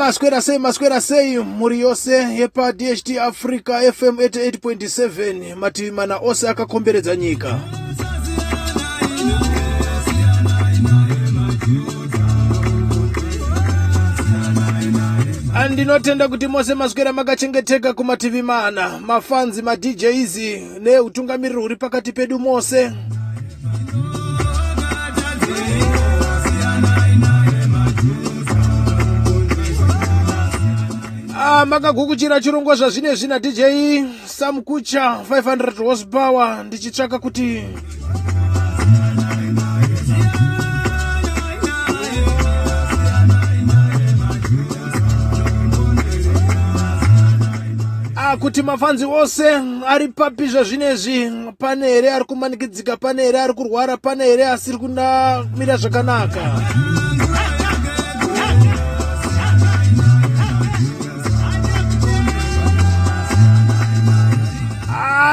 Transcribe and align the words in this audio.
maswera 0.00 0.40
sei 0.42 0.58
maswera 0.58 1.00
sei 1.00 1.38
mhuri 1.38 1.80
yose 1.80 2.12
yepadht 2.12 3.10
africa 3.18 3.92
fm 3.94 4.16
88.7 4.16 5.54
mativi 5.54 5.90
mana 5.90 6.16
ose 6.18 6.48
akakomberedza 6.48 7.16
nyika. 7.16 7.60
Andinotenda 15.54 16.28
kuti 16.28 16.46
mose 16.46 16.74
maswera 16.74 17.12
makachengeteka 17.12 17.92
kumativi 17.92 18.42
mana. 18.42 18.98
Mafanzi 18.98 19.62
madjs 19.62 20.36
neutungamiriri 20.80 21.60
huri 21.60 21.76
pakati 21.76 22.12
pedu 22.12 22.38
mose 22.38 22.92
Makagukuchira 31.66 32.40
chirongwa 32.40 32.74
zvazvinezvi 32.74 33.28
nadj 33.28 33.60
sam 34.26 34.62
kucha 34.62 35.20
500 35.30 35.84
horsepower 35.84 36.64
ndichitsvaka 36.64 37.18
kuti 37.18 37.64
kuti 48.40 48.62
mafanzi 48.62 49.04
ose 49.04 49.44
ari 49.86 50.08
papi 50.08 50.48
zvazvinezvi 50.48 51.30
pane 51.58 51.86
here 51.88 52.10
ari 52.12 52.24
kumanikidzika 52.24 52.96
pane 52.96 53.22
here 53.22 53.40
ari 53.40 53.52
kurwara 53.52 53.96
pane 53.96 54.24
here 54.24 54.46
asiri 54.46 54.78
kunamira 54.78 55.76
zvakanaka 55.76 56.40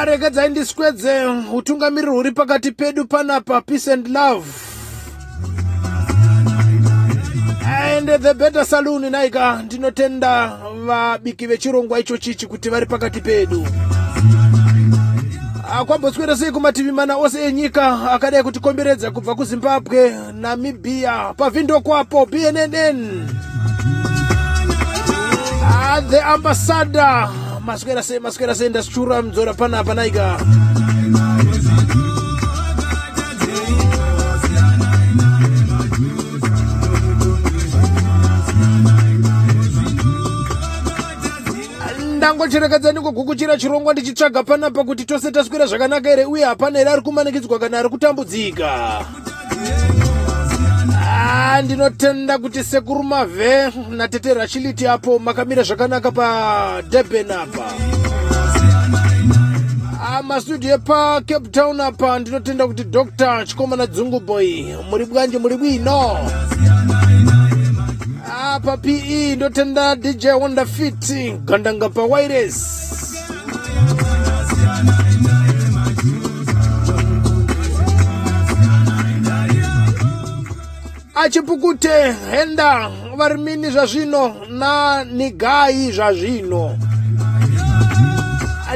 regedzai 0.06 0.50
ndiswedze 0.50 1.26
utungamiriri 1.54 2.12
huri 2.12 2.32
pakati 2.32 2.72
pedu 2.72 3.06
panapa 3.08 3.62
peace 3.62 3.88
and 3.94 4.08
love. 4.08 4.46
And 7.66 8.08
the 8.08 8.34
better 8.34 8.66
saloon 8.66 9.10
naika 9.12 9.62
ndinotenda 9.66 10.58
vabiki 10.86 11.48
vechirongwa 11.48 12.00
icho 12.00 12.18
chichi 12.18 12.48
kuti 12.48 12.70
vari 12.70 12.86
pakati 12.86 13.22
pedu. 13.22 13.68
Ah, 15.72 15.86
kwamboswera 15.86 16.38
sei 16.38 16.52
kumativi 16.52 16.92
mana 16.92 17.16
ose 17.18 17.46
enyika 17.46 18.12
akadai 18.12 18.44
kutikomberedza 18.44 19.12
kubva 19.12 19.36
kuzimbabwe 19.36 20.16
namibhiya 20.34 21.34
pavhindokwapo 21.38 22.26
bnn 22.26 23.28
Ah, 25.70 26.02
the 26.10 26.22
ambassador 26.22 27.30
maswera 27.68 28.02
sei 28.08 28.20
maswera 28.26 28.54
sei 28.60 28.70
ndasichura 28.70 29.16
mudzora 29.24 29.54
panapa 29.60 29.94
naika 29.98 30.26
ndangocherekedza 42.18 42.92
ndingogukuchira 42.92 43.58
chirongwa 43.58 43.94
ndichitsvaga 43.94 44.44
panapa 44.44 44.84
kuti 44.84 45.06
tose 45.06 45.32
taswera 45.32 45.66
zvakanaka 45.66 46.10
here 46.10 46.26
uye 46.26 46.46
hapana 46.46 46.80
here 46.80 46.92
ari 46.92 47.02
kumanikidzwa 47.02 47.60
kana 47.60 47.80
ari 47.80 47.90
kutambudzika 47.90 48.70
Ndinotenda 51.64 52.38
kuti 52.38 52.64
sekuru 52.64 53.04
mavhe 53.04 53.72
natete 53.90 54.34
rachiliti 54.34 54.88
apo 54.88 55.20
makamira 55.20 55.64
zvakanaka 55.64 56.12
padurban 56.12 57.32
apa. 57.32 57.74
Ah, 60.02 60.22
masitudio 60.24 60.74
epacape 60.76 61.48
town 61.52 61.82
apa 61.82 62.20
ndinotenda 62.20 62.68
kuti 62.68 62.84
dr 62.84 63.46
chikomana 63.46 63.88
dzunguboy 63.88 64.76
muri 64.90 65.06
bwanji 65.06 65.38
muri 65.38 65.58
bwino. 65.58 66.18
Apa 68.54 68.78
pe 68.78 69.36
ndotenda 69.36 69.96
dj 69.96 70.26
wonderfit 70.26 71.12
gandanga 71.46 71.90
pawires 71.90 72.58
achipukute 81.18 82.14
henda 82.32 82.90
vari 83.18 83.38
mini 83.38 83.72
zvazvino? 83.72 84.36
Nanigai 84.50 85.92
zvazvino? 85.92 86.78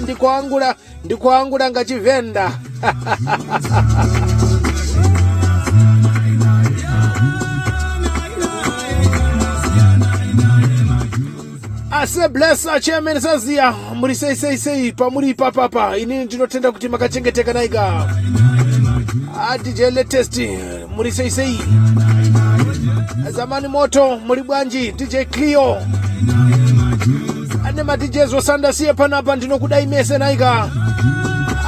Ndikuangura 0.02 0.76
ndikuangura 1.04 1.72
ngachivhenda. 1.72 2.52
Ase 11.92 12.28
blessa 12.28 12.80
chairman 12.80 13.20
saziya 13.20 13.72
muri 13.96 14.16
sei 14.16 14.36
sei 14.36 14.58
sei 14.58 14.92
pamuri 14.92 15.30
ipapapa. 15.30 15.98
Inini 15.98 16.26
ndinotenda 16.26 16.72
kuti 16.72 16.90
makachengeteka 16.90 17.54
naika 17.54 18.08
adj 19.50 19.80
latest 19.94 20.38
muri 20.96 21.12
sei 21.12 21.32
sei 21.32 21.60
zamani 23.32 23.68
moto 23.68 24.18
muri 24.18 24.44
bwanji? 24.44 24.92
Dj 24.92 25.16
clio 25.32 25.78
ane 27.66 27.84
madjs 27.84 28.34
osandasiye 28.34 28.94
panapa 28.94 29.36
ndinokudai 29.36 29.88
mese 29.88 30.18
naika. 30.18 30.70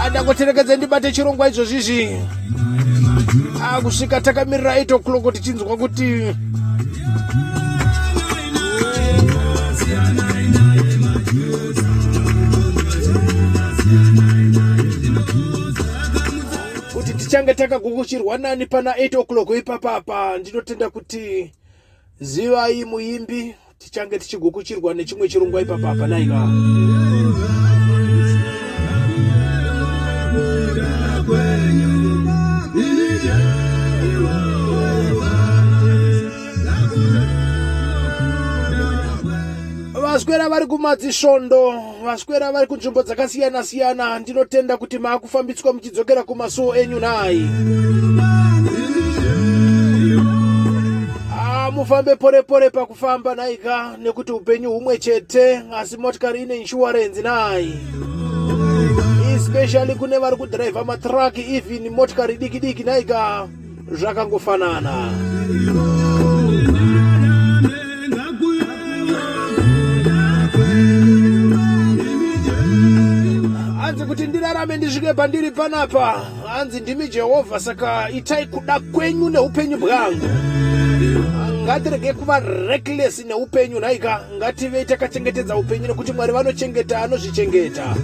Ndangoterekedze 0.09 0.77
ndibate 0.77 1.11
chirongwa 1.11 1.49
izvozvizvi 1.49 2.21
akusvika 3.75 4.21
takamirira 4.21 4.79
8 4.79 4.95
o'clock 4.95 5.33
tichinzwa 5.33 5.77
kuti 5.77 5.77
kuti 5.77 6.33
tichange 17.33 17.53
takagukuchirwa 17.53 18.37
nani 18.37 18.65
pana 18.65 18.91
8 18.91 19.19
o'clock 19.19 19.49
ipapapa. 19.49 20.37
Ndinotenda 20.37 20.89
kuti 20.89 21.51
zivai 22.19 22.85
muimbi 22.85 23.55
tichange 23.77 24.19
tichigukuchirwa 24.19 24.93
nechimwe 24.93 25.29
chirongwa 25.29 25.61
ipapapa 25.61 26.07
naika 26.07 26.47
kumadzisvondo 40.73 41.73
vaswera 42.03 42.51
vari 42.51 42.67
kunzvimbo 42.67 43.03
dzakasiyana 43.03 43.63
siyana 43.63 44.19
ndinotenda 44.19 44.77
kuti 44.77 44.99
maakufambiswa 44.99 45.73
muchidzokera 45.73 46.23
kumasuo 46.23 46.75
enyu 46.75 46.99
nai 46.99 47.49
Ah, 51.39 51.71
mufambe 51.71 52.15
pore 52.15 52.41
pore 52.41 52.69
pakufamba 52.69 53.35
naika 53.35 53.97
nekuti 53.97 54.31
upenyu 54.31 54.71
humwe 54.71 54.97
chete 54.97 55.61
asi 55.75 55.97
motikari 55.97 56.41
ine 56.41 56.57
inshuwarenzi 56.57 57.21
nai 57.21 57.73
especially 59.35 59.95
kune 59.95 60.17
vari 60.17 60.35
kudhiraivha 60.37 60.83
matraki 60.83 61.41
even 61.55 61.89
motikari 61.89 62.37
diki 62.37 62.59
diki 62.59 62.83
naika 62.83 63.47
zvakangofanana 63.91 65.09
kuti 74.13 74.27
ndirarame 74.27 74.77
ndisvike 74.77 75.13
pandiri 75.13 75.51
panapa. 75.51 76.25
Hanzi 76.47 76.79
ndimi 76.79 77.07
jehovha 77.07 77.59
saka 77.59 78.09
itai 78.09 78.45
kuda 78.47 78.79
kwenyu 78.79 79.29
neupenyu 79.29 79.77
bwangu 79.77 80.29
ngatirege 81.63 82.13
kuva 82.13 82.39
reckless 82.39 83.25
neupenyu 83.25 83.79
nhaika 83.79 84.21
ngativei 84.37 84.85
takachengetedza 84.85 85.55
upenyu 85.57 85.87
nekuti 85.87 86.11
mwari 86.13 86.33
vanochengeta 86.33 87.01
anozvichengeta 87.01 87.95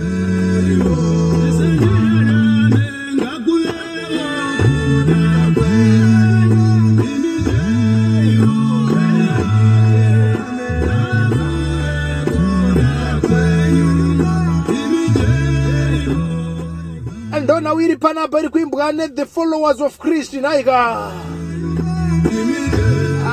ndona 17.69 17.83
iri 17.86 17.98
panapa 17.98 18.39
iri 18.39 18.50
kuimbwa 18.50 18.92
nethe 18.92 19.25
followers 19.25 19.81
of 19.81 19.98
christ 20.00 20.33
nhaika 20.33 21.12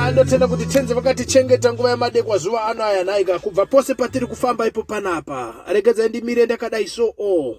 andotenda 0.05 0.47
kuti 0.47 0.65
tenze 0.65 0.93
vakatichengeta 0.93 1.73
nguva 1.73 1.89
yamadekwa 1.89 2.37
zuva 2.37 2.65
ano 2.65 2.83
aya 2.83 3.03
naika. 3.03 3.39
Kubva 3.39 3.65
pose 3.65 3.93
patiri 3.93 4.27
kufamba 4.27 4.67
ipo 4.67 4.83
panapa 4.83 5.55
regedzai 5.67 6.09
ndimire 6.09 6.45
ndakadai 6.45 6.87
so 6.87 7.13
o 7.17 7.55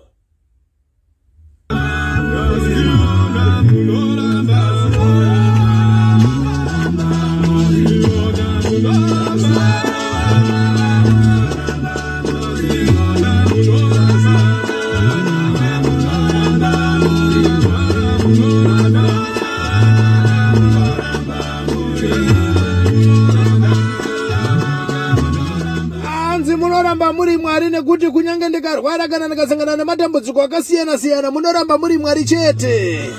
munoramba 26.79 27.13
muri 27.13 27.37
mwari 27.37 27.71
nekuti 27.71 28.07
kunyange 28.11 28.49
ndikarwara 28.49 29.09
kana 29.09 29.27
ndikasangana 29.27 29.77
nematambudziko 29.77 30.43
akasiyana-siyana 30.43 31.31
munoramba 31.31 31.79
muri 31.79 31.99
mwari 31.99 32.25
chete. 32.25 33.11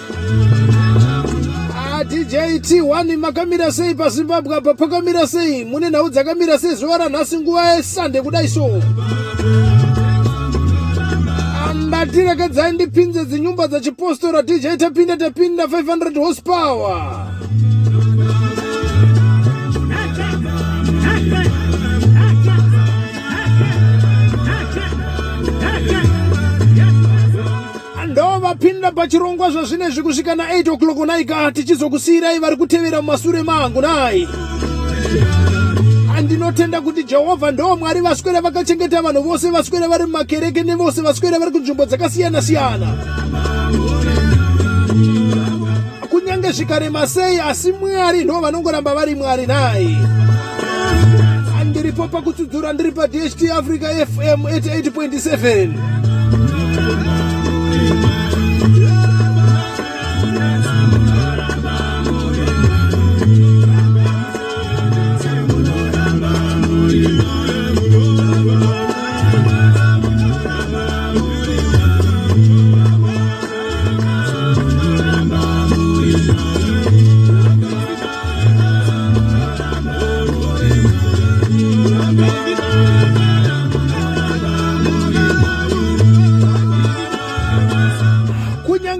Ah, 1.75 2.03
dj 2.03 2.33
t1 2.63 3.17
makamira 3.17 3.71
sei 3.71 3.95
pazimbabwe 3.95 4.55
apa 4.55 4.73
pakamira 4.73 5.27
sei? 5.27 5.65
Mune 5.65 5.89
nhau 5.89 6.09
dzakamira 6.09 6.57
sei? 6.59 6.75
Zuva 6.75 6.97
ranhasi 6.97 7.37
nguva 7.37 7.73
yesande 7.75 8.21
kudai 8.21 8.47
so. 8.47 8.81
Ah, 11.59 11.73
ndatirekedzai 11.73 12.71
ndipinze 12.71 13.25
dzinyumba 13.25 13.67
dzachipostora 13.67 14.41
dj 14.41 14.77
tapinda 14.77 15.17
tapinda 15.17 15.63
500 15.63 16.19
horsepower 16.19 17.27
ndovapinda 28.59 28.91
pachirongwa 28.91 29.51
zvazvinezvi 29.51 30.03
kusvika 30.03 30.35
na8 30.35 30.71
o'clock 30.71 31.07
naika 31.07 31.51
tichizokusiyirai 31.51 32.39
vari 32.39 32.57
kutevera 32.57 33.01
mumasure 33.01 33.43
mangu 33.43 33.81
nai? 33.81 34.27
Andinotenda 36.17 36.81
kuti 36.81 37.03
jehovha 37.03 37.51
ndo 37.51 37.77
mwari 37.77 38.01
vaswera 38.01 38.41
vakachengeta 38.41 39.01
vanhu 39.01 39.23
vose 39.23 39.49
vaswera 39.49 39.87
vari 39.87 40.05
mumakereke 40.05 40.63
nevose 40.63 41.01
vaswera 41.01 41.39
vari 41.39 41.51
kunzvimbo 41.51 41.85
dzakasiyana-siyana. 41.85 42.87
Kunyange 46.09 46.51
zvikarema 46.51 47.07
sei 47.07 47.39
asi 47.39 47.71
mwari 47.71 48.23
ndo 48.23 48.39
vanongoramba 48.39 48.95
vari 48.95 49.15
mwari 49.15 49.47
nai? 49.47 49.97
Ndiripo 51.65 52.07
pakutsudzura 52.07 52.73
ndiri 52.73 52.91
padht 52.91 53.51
africa 53.51 54.07
fm 54.07 54.43
88.7 54.43 57.28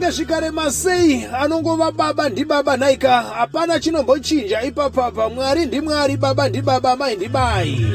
kunyange 0.10 0.12
zvikarema 0.12 0.72
sei? 0.72 1.26
Anongova 1.40 1.92
baba 1.92 2.30
ndibaba 2.30 2.78
nhaika 2.78 3.22
hapana 3.22 3.80
chinombochinja 3.80 4.62
ipapapa 4.62 5.30
mwari 5.30 5.66
ndimwari 5.66 6.18
baba 6.18 6.50
ndibaba 6.50 6.96
mai 6.96 7.16
ndimai 7.16 7.86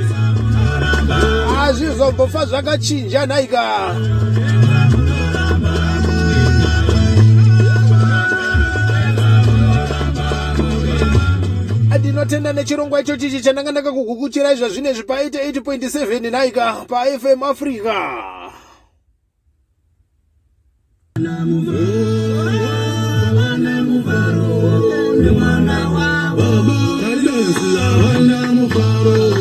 hazvizombofa 1.57 2.47
zvakachinja 2.47 3.27
nhaika 3.27 3.95
ndinotenda 11.99 12.53
nechirongwa 12.53 13.01
icho 13.01 13.17
chichi 13.17 13.41
chandanga 13.41 13.73
ndakakugukuchirai 13.73 14.57
zvazvinezvi 14.57 15.03
pa88.7 15.03 16.31
nhaika 16.31 16.73
pafm 16.73 17.43
africa 17.43 18.34
Mufaro, 21.25 21.65
Mufaro, 23.89 24.51
Mufaro, 28.57 29.34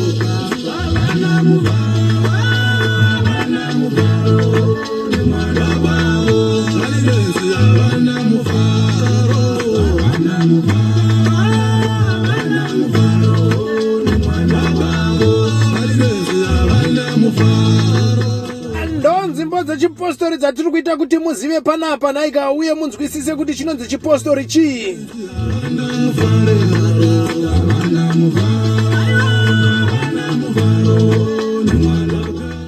dzatiri 20.54 20.70
kuita 20.70 20.96
kuti 20.96 21.18
muzive 21.18 21.60
panapa 21.60 22.12
nhaika 22.12 22.52
uye 22.52 22.74
munzwisise 22.74 23.34
kuti 23.36 23.54
chinonzi 23.54 23.88
chipostori 23.88 24.44
chii. 24.46 24.98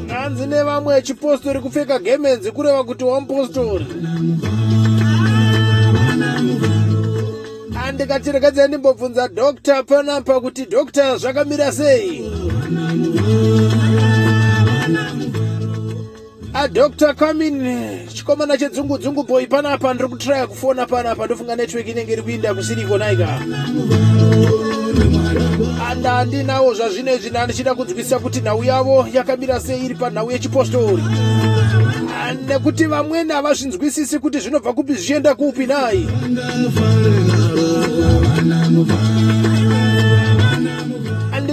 Hanzi 0.08 0.46
nevamwe 0.46 1.02
chipostori 1.02 1.60
kupfeka 1.60 1.98
gemenzi 1.98 2.50
kureva 2.52 2.84
kuti 2.84 3.04
wamupostori. 3.04 3.86
Andikatiregedzai 7.86 8.68
ndimbobvunza 8.68 9.28
dokta 9.28 9.82
panapa 9.82 10.40
kuti 10.40 10.66
dokta 10.66 11.16
zvakamira 11.18 11.72
sei 11.72 12.30
adokta 16.62 17.14
kamin 17.14 18.08
chikomana 18.08 18.56
chedzungu-dzungu 18.56 19.22
boy 19.26 19.46
panapa 19.46 19.94
ndiri 19.94 20.08
kutraya 20.08 20.46
kufona 20.46 20.86
panapa 20.86 21.26
ndofunga 21.26 21.56
network 21.56 21.88
inenge 21.88 22.12
iri 22.12 22.22
kuinda 22.22 22.54
kusiriko 22.54 22.98
naika 22.98 23.40
anda 25.90 26.10
handinawo 26.10 26.74
zvazvinezvi 26.74 27.30
ndandichida 27.30 27.74
kunzwisisa 27.74 28.18
kuti 28.18 28.40
nhau 28.40 28.64
yavo 28.64 29.08
yakamira 29.12 29.60
sei 29.60 29.84
iri 29.84 29.94
panhau 29.94 30.30
yechipostori. 30.30 31.02
Ah, 32.16 32.34
nekuti 32.34 32.86
vamweni 32.86 33.32
havazvinzwisisi 33.32 34.18
kuti 34.18 34.38
zvinobva 34.40 34.72
kupi 34.72 34.92
zvichienda 34.94 35.34
kupi 35.34 35.66
nai 35.66 36.08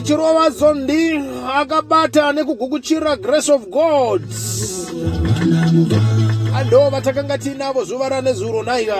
ndichirova 0.03 0.49
zondi 0.49 1.15
akabata 1.59 2.31
nekugukuchira 2.35 3.15
grace 3.15 3.49
of 3.51 3.63
god. 3.69 4.21
Ando 6.57 6.89
vatakanga 6.89 7.37
tiinavo 7.37 7.85
zuva 7.85 8.09
ranezuro 8.09 8.63
naika 8.63 8.99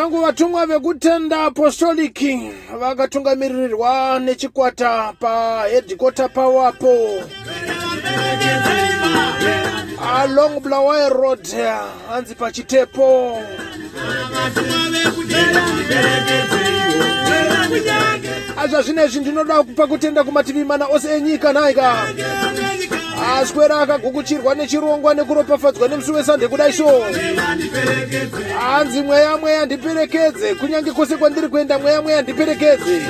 zvangu 0.00 0.20
vatumwa 0.20 0.66
vekutenda 0.66 1.44
apostoliki 1.44 2.50
vakatungamirirwa 2.80 4.20
nechikwata 4.20 5.12
pahedhikota 5.20 6.28
pavapo 6.28 7.22
along 10.16 10.60
blawai 10.60 11.08
road 11.08 11.48
hanzi 12.08 12.34
pachitepo 12.34 13.38
azva 18.56 18.82
zvinezvi 18.82 19.20
ndinoda 19.20 19.62
kupa 19.62 19.86
kutenda 19.86 20.24
kumativi 20.24 20.64
mana 20.64 20.86
ose 20.86 21.16
enyika 21.16 21.52
nhaika 21.52 21.96
aswera 23.38 23.80
akagukuchirwa 23.80 24.54
nechirongwa 24.54 25.14
nekuropafadzwa 25.14 25.88
nemusi 25.88 26.12
wesande 26.12 26.48
kudai 26.48 26.72
so. 26.72 27.04
Hanzi 28.60 29.02
mweya 29.02 29.36
mweya 29.36 29.66
ndiperekedze. 29.66 30.54
Kunyange 30.54 30.92
kwose 30.92 31.16
kwandiri 31.16 31.48
kuenda 31.48 31.78
mweya 31.78 32.02
mweya 32.02 32.22
ndiperekedze. 32.22 33.00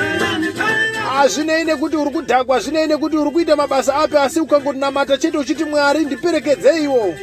Hazvinei 1.17 1.65
nekuti 1.65 1.97
uri 1.97 2.11
kudhakwa 2.11 2.57
hazvinei 2.57 2.87
nekuti 2.87 3.17
uri 3.17 3.31
kuita 3.31 3.57
mabasa 3.57 3.95
api 3.95 4.17
asi 4.17 4.41
ukangonamata 4.41 5.19
chete 5.19 5.39
uchiti 5.39 5.65
mwari 5.65 6.05
ndiperekedzeiwo 6.05 7.15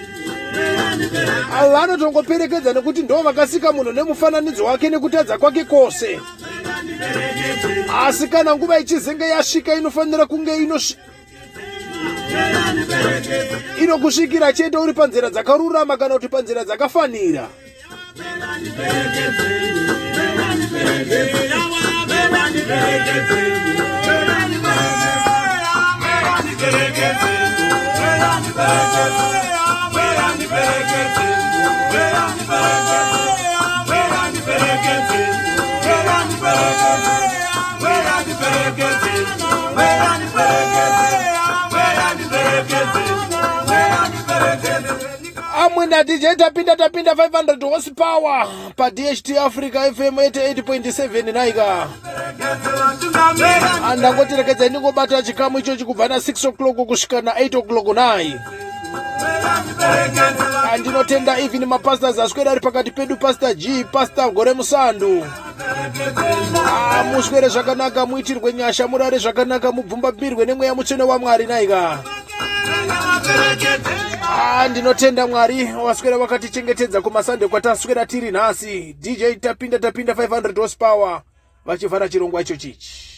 vanotongoperekedza 1.72 2.74
nekuti 2.74 3.01
ndo 3.01 3.22
vakasika 3.22 3.72
munhu 3.72 3.92
nemufananidzo 3.92 4.66
wake 4.66 4.89
nekutadza 4.89 5.38
kwake 5.38 5.63
kwose. 5.63 6.20
Asi 8.06 8.27
kana 8.27 8.56
nguva 8.56 8.80
ichizenge 8.80 9.25
yasvika 9.25 9.74
inofanira 9.75 10.25
kunge 10.25 10.56
inokusvikira 13.84 14.54
chete 14.54 14.78
uri 14.78 14.94
panzira 14.94 15.30
dzakarurama 15.30 15.98
kana 15.98 16.14
kuti 16.16 16.28
panzira 16.30 16.62
dzakafanira. 16.66 17.46
Amwe 25.88 26.14
ndati 28.66 29.57
je 46.20 46.36
tapinda 46.36 46.76
tapinda 46.76 47.14
500 47.14 47.70
horsepower. 47.70 48.48
Padht 48.76 49.38
africa 49.38 49.94
fm 49.96 50.16
88.7 50.16 51.34
naika. 51.34 51.88
Andangotirekedza 53.86 54.70
ndingobata 54.70 55.22
chikamu 55.22 55.60
ichochi 55.60 55.86
kubva 55.86 56.08
na6 56.08 56.48
o'clock 56.48 56.88
kusvika 56.88 57.22
na8 57.22 57.58
o'clock 57.58 57.88
nai. 57.96 58.40
Andinotenda 60.74 61.40
even 61.40 61.66
mapastors 61.66 62.20
aswera 62.20 62.52
ari 62.52 62.60
pakati 62.62 62.92
pedu 62.92 63.16
pastor 63.18 63.54
g 63.54 63.84
pastor 63.84 64.32
gore 64.32 64.54
musandu. 64.54 65.26
Muswere 67.14 67.50
zvakanaka 67.50 68.06
muitirwe 68.06 68.54
nyasha 68.54 68.88
murare 68.88 69.18
zvakanaka 69.18 69.72
mubvumbabirwe 69.72 70.46
nemweya 70.46 70.76
mutsvene 70.76 71.04
wamwari 71.04 71.46
naika 71.46 72.00
ndinotenda 74.70 75.27
mwari 75.27 75.63
waswera 75.74 76.17
wakatichengetedza 76.17 77.01
kumasande 77.01 77.48
kwataswera 77.48 78.06
tiri 78.06 78.32
nhasi. 78.32 78.94
Dj 78.94 79.24
tapinda 79.41 79.79
tapinda 79.79 80.13
500 80.13 80.60
horsepower 80.60 81.22
vachivhara 81.65 82.10
chirongwa 82.10 82.41
icho 82.41 82.56
chichi 82.56 83.17